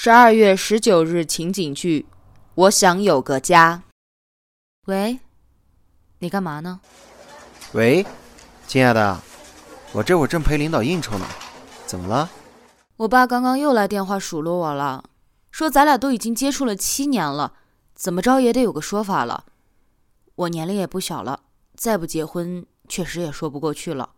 [0.00, 2.06] 十二月十九日情景剧，
[2.54, 3.82] 我想有个家。
[4.86, 5.18] 喂，
[6.20, 6.78] 你干嘛呢？
[7.72, 8.06] 喂，
[8.68, 9.20] 亲爱的，
[9.90, 11.26] 我这会儿正陪领导应酬呢，
[11.84, 12.30] 怎么了？
[12.98, 15.02] 我爸刚刚又来电话数落我了，
[15.50, 17.54] 说咱俩都已经接触了七年了，
[17.96, 19.46] 怎么着也得有个说法了。
[20.36, 21.40] 我年龄也不小了，
[21.74, 24.10] 再不结婚确实也说不过去了。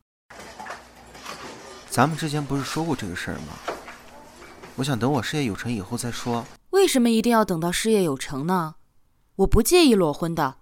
[1.88, 3.69] 咱们之前不是说过这个事儿吗？
[4.80, 6.46] 我想等我事业有成以后再说。
[6.70, 8.76] 为什么一定要等到事业有成呢？
[9.36, 10.56] 我不介意裸婚的，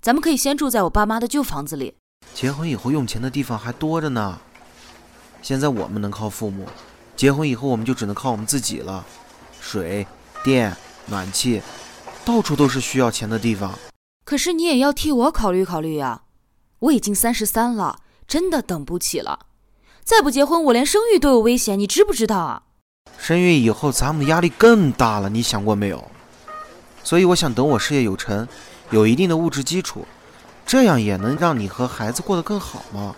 [0.00, 1.94] 咱们可以先住在我爸妈的旧房子里。
[2.32, 4.38] 结婚以后用钱的地方还多着呢。
[5.42, 6.68] 现在我们能靠父母，
[7.16, 9.04] 结婚以后我们就只能靠我们自己了。
[9.60, 10.06] 水
[10.44, 11.60] 电暖气，
[12.24, 13.76] 到处都是需要钱的地方。
[14.24, 16.22] 可是你也要替我考虑考虑呀！
[16.78, 17.98] 我已经三十三了，
[18.28, 19.46] 真的等不起了。
[20.04, 22.62] 再不结婚，我连生育都有危险，你知不知道啊？
[23.18, 26.04] 生育以后，咱们的压力更大了，你想过没有？
[27.02, 28.46] 所以我想等我事业有成，
[28.90, 30.06] 有一定的物质基础，
[30.66, 33.16] 这样也能让你和孩子过得更好嘛。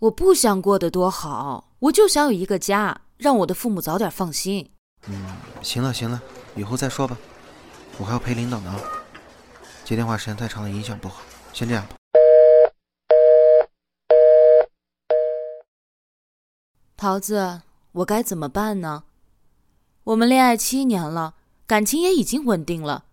[0.00, 4.70] 我不想过得多好，我就想有一个家，让我的父母早点放心。
[5.06, 6.20] 嗯，行了行了，
[6.54, 7.16] 以后再说吧，
[7.98, 8.74] 我还要陪领导呢。
[9.84, 11.94] 接电话时间太长了，影响不好，先这样吧。
[16.96, 17.60] 桃子，
[17.94, 19.04] 我该怎么办呢？
[20.04, 21.34] 我们恋爱七年了，
[21.66, 23.06] 感情也已经稳定了，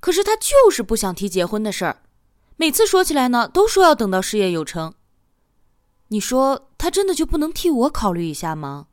[0.00, 2.02] 可是他就是不想提结婚的事儿。
[2.56, 4.94] 每次说起来呢，都说要等到事业有成。
[6.08, 8.88] 你说他真的就不能替我考虑一下吗？